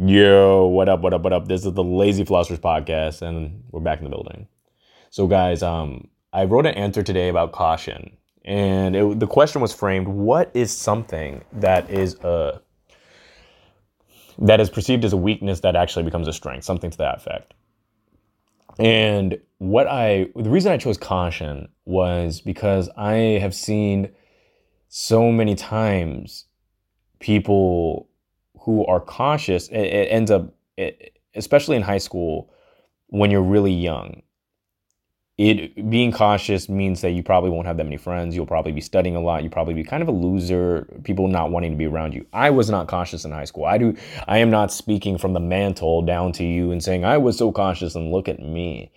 [0.00, 1.48] Yo, what up, what up, what up?
[1.48, 4.46] This is the Lazy Philosophers Podcast, and we're back in the building.
[5.10, 9.74] So, guys, um, I wrote an answer today about caution, and it, the question was
[9.74, 12.60] framed: What is something that is a
[14.38, 16.62] that is perceived as a weakness that actually becomes a strength?
[16.62, 17.54] Something to that effect.
[18.78, 24.10] And what I the reason I chose caution was because I have seen
[24.86, 26.44] so many times
[27.18, 28.07] people
[28.62, 32.50] who are cautious, it, it ends up, it, especially in high school,
[33.08, 34.22] when you're really young,
[35.38, 38.34] it being cautious means that you probably won't have that many friends.
[38.34, 39.44] You'll probably be studying a lot.
[39.44, 40.88] You probably be kind of a loser.
[41.04, 42.26] People not wanting to be around you.
[42.32, 43.64] I was not cautious in high school.
[43.64, 43.96] I do.
[44.26, 47.52] I am not speaking from the mantle down to you and saying I was so
[47.52, 48.90] cautious and look at me.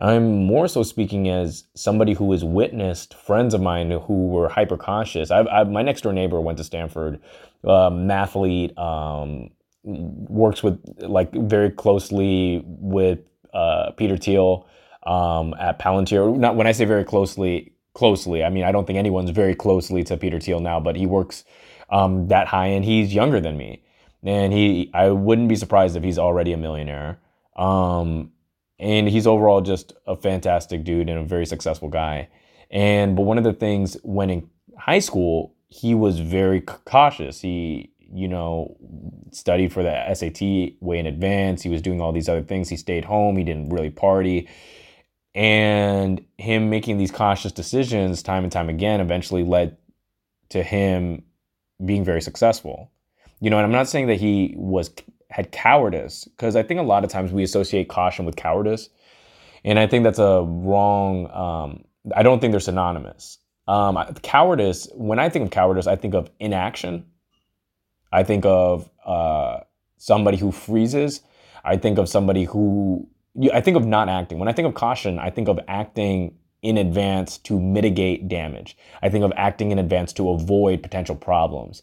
[0.00, 4.76] I'm more so speaking as somebody who has witnessed friends of mine who were hyper
[4.76, 5.30] cautious.
[5.30, 7.20] I, I, my next door neighbor went to Stanford,
[7.64, 9.50] mathlete, um,
[9.84, 13.20] works with like very closely with
[13.52, 14.66] uh, Peter Thiel
[15.04, 16.36] um, at Palantir.
[16.36, 18.42] Not when I say very closely, closely.
[18.42, 21.44] I mean I don't think anyone's very closely to Peter Thiel now, but he works
[21.90, 23.82] um, that high, and he's younger than me,
[24.22, 24.90] and he.
[24.94, 27.18] I wouldn't be surprised if he's already a millionaire.
[27.56, 28.32] Um,
[28.80, 32.28] and he's overall just a fantastic dude and a very successful guy.
[32.70, 37.40] And but one of the things when in high school, he was very cautious.
[37.40, 38.76] He, you know,
[39.32, 41.62] studied for the SAT way in advance.
[41.62, 42.70] He was doing all these other things.
[42.70, 43.36] He stayed home.
[43.36, 44.48] He didn't really party.
[45.34, 49.76] And him making these cautious decisions time and time again eventually led
[50.48, 51.22] to him
[51.84, 52.90] being very successful.
[53.40, 54.90] You know, and I'm not saying that he was
[55.30, 58.90] had cowardice because I think a lot of times we associate caution with cowardice,
[59.64, 61.30] and I think that's a wrong.
[61.30, 63.38] Um, I don't think they're synonymous.
[63.68, 64.88] Um, cowardice.
[64.94, 67.04] When I think of cowardice, I think of inaction.
[68.12, 69.60] I think of uh,
[69.96, 71.22] somebody who freezes.
[71.64, 73.08] I think of somebody who.
[73.52, 74.40] I think of not acting.
[74.40, 78.76] When I think of caution, I think of acting in advance to mitigate damage.
[79.02, 81.82] I think of acting in advance to avoid potential problems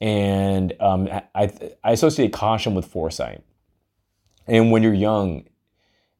[0.00, 1.50] and um, I,
[1.82, 3.42] I associate caution with foresight.
[4.46, 5.44] And when you're young,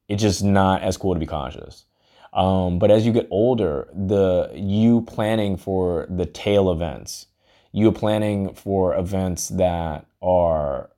[0.07, 1.85] it's just not as cool to be cautious.
[2.33, 7.27] Um, but as you get older, the you planning for the tail events,
[7.71, 10.89] you planning for events that are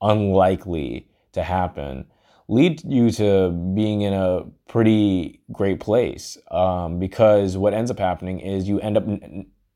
[0.00, 2.06] unlikely to happen,
[2.48, 6.36] lead you to being in a pretty great place.
[6.50, 9.04] Um, because what ends up happening is you end up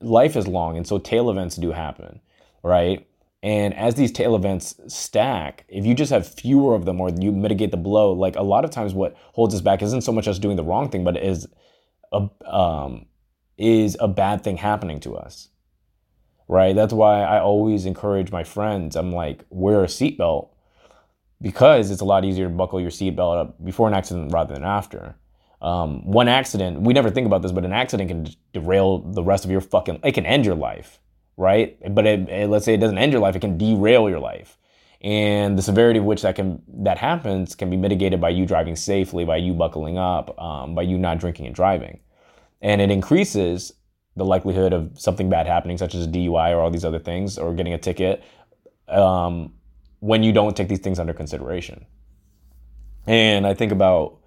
[0.01, 2.21] life is long, and so tail events do happen,
[2.63, 3.07] right?
[3.43, 7.31] And as these tail events stack, if you just have fewer of them or you
[7.31, 10.27] mitigate the blow, like a lot of times what holds us back isn't so much
[10.27, 11.47] us doing the wrong thing, but is
[12.13, 13.07] a um,
[13.57, 15.49] is a bad thing happening to us,
[16.49, 16.75] right?
[16.75, 18.97] That's why I always encourage my friends.
[18.97, 20.51] I'm like, wear a seatbelt
[21.41, 24.65] because it's a lot easier to buckle your seatbelt up before an accident rather than
[24.65, 25.17] after.
[25.61, 29.45] Um, one accident, we never think about this, but an accident can derail the rest
[29.45, 31.01] of your fucking, it can end your life,
[31.37, 31.77] right?
[31.95, 34.57] But it, it, let's say it doesn't end your life, it can derail your life.
[35.01, 38.75] And the severity of which that can that happens can be mitigated by you driving
[38.75, 42.01] safely, by you buckling up, um, by you not drinking and driving,
[42.61, 43.73] and it increases
[44.17, 47.39] the likelihood of something bad happening, such as a DUI or all these other things,
[47.39, 48.25] or getting a ticket,
[48.89, 49.53] um,
[50.01, 51.87] when you don't take these things under consideration.
[53.07, 54.19] And I think about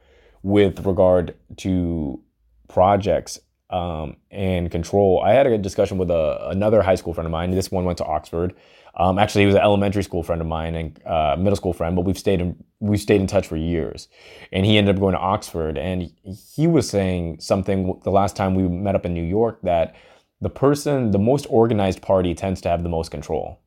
[0.43, 2.21] with regard to
[2.67, 5.21] projects um, and control.
[5.23, 7.51] I had a discussion with a, another high school friend of mine.
[7.51, 8.53] This one went to Oxford.
[8.95, 11.95] Um, actually, he was an elementary school friend of mine and uh, middle school friend,
[11.95, 14.09] but we've stayed in we've stayed in touch for years.
[14.51, 16.11] And he ended up going to Oxford, and
[16.55, 19.95] he was saying something the last time we met up in New York that
[20.41, 23.61] the person, the most organized party, tends to have the most control.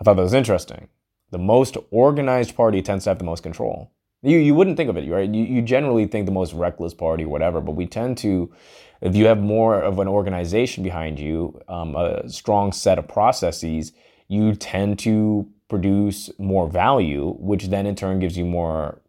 [0.00, 0.88] I thought that was interesting.
[1.30, 3.92] The most organized party tends to have the most control.
[4.26, 5.32] You you wouldn't think of it, right?
[5.32, 8.52] You you generally think the most reckless party, whatever, but we tend to,
[9.00, 13.92] if you have more of an organization behind you, um, a strong set of processes,
[14.26, 19.00] you tend to produce more value, which then in turn gives you more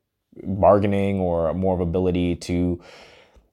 [0.44, 2.80] bargaining or more of ability to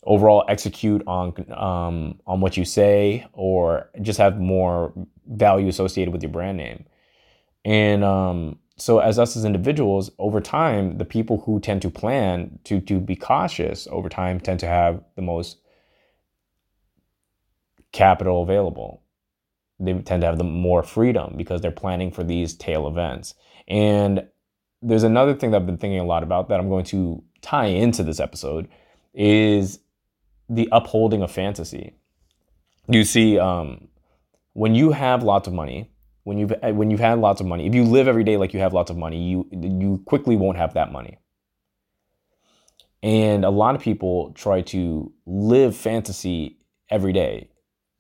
[0.05, 4.93] overall execute on um, on what you say or just have more
[5.27, 6.85] value associated with your brand name.
[7.65, 12.59] And um, so as us as individuals over time the people who tend to plan
[12.65, 15.59] to to be cautious over time tend to have the most
[17.95, 19.03] capital available.
[19.81, 23.35] They tend to have the more freedom because they're planning for these tail events.
[23.69, 24.27] And
[24.83, 27.65] there's another thing that i've been thinking a lot about that i'm going to tie
[27.65, 28.69] into this episode
[29.15, 29.79] is
[30.51, 31.95] the upholding of fantasy.
[32.87, 33.89] You see um,
[34.53, 35.91] when you have lots of money
[36.25, 38.61] when you've when you've had lots of money, if you live every day like you
[38.61, 41.19] have lots of money, you you quickly won't have that money.
[43.03, 47.51] And a lot of people try to live fantasy every day.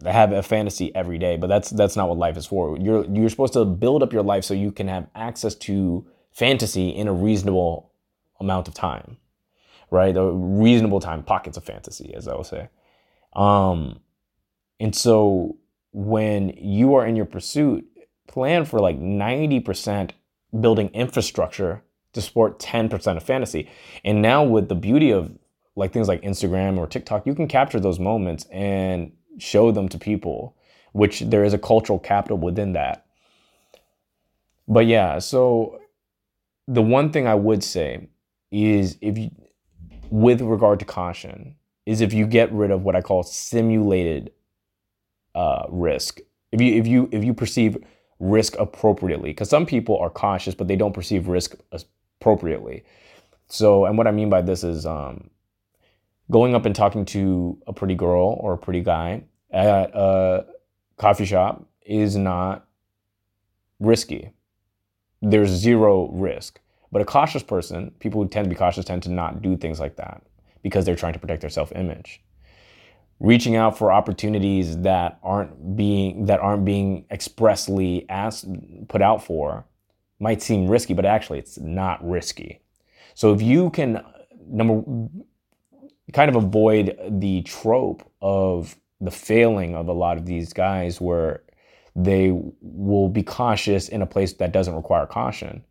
[0.00, 2.78] They have a fantasy every day, but that's that's not what life is for.
[2.78, 6.88] You're you're supposed to build up your life so you can have access to fantasy
[6.88, 7.92] in a reasonable
[8.40, 9.18] amount of time.
[9.90, 10.16] Right?
[10.16, 12.68] A reasonable time, pockets of fantasy, as I will say.
[13.34, 14.00] Um,
[14.80, 15.58] and so
[15.92, 17.86] when you are in your pursuit,
[18.34, 20.10] plan for like 90%
[20.60, 21.82] building infrastructure
[22.12, 23.70] to support 10% of fantasy.
[24.04, 25.32] And now with the beauty of
[25.76, 29.98] like things like Instagram or TikTok, you can capture those moments and show them to
[29.98, 30.56] people,
[30.92, 33.06] which there is a cultural capital within that.
[34.66, 35.80] But yeah, so
[36.66, 38.08] the one thing I would say
[38.50, 39.30] is if you,
[40.10, 41.54] with regard to caution,
[41.86, 44.32] is if you get rid of what I call simulated
[45.36, 46.20] uh, risk.
[46.52, 47.76] If you if you if you perceive
[48.24, 51.54] risk appropriately, because some people are cautious but they don't perceive risk
[52.20, 52.84] appropriately.
[53.48, 55.30] So, and what I mean by this is um,
[56.30, 60.46] going up and talking to a pretty girl or a pretty guy at a
[60.96, 62.66] coffee shop is not
[63.78, 64.30] risky.
[65.20, 66.60] There's zero risk.
[66.90, 69.80] But a cautious person, people who tend to be cautious, tend to not do things
[69.80, 70.22] like that
[70.62, 72.22] because they're trying to protect their self image
[73.20, 78.46] reaching out for opportunities that aren't being that aren't being expressly asked
[78.88, 79.64] put out for
[80.18, 82.60] might seem risky but actually it's not risky.
[83.14, 84.04] So if you can
[84.46, 85.08] number
[86.12, 91.42] kind of avoid the trope of the failing of a lot of these guys where
[91.96, 95.64] they will be cautious in a place that doesn't require caution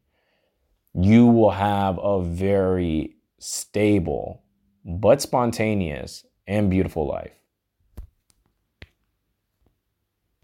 [0.93, 4.43] you will have a very stable
[4.85, 7.42] but spontaneous and beautiful life.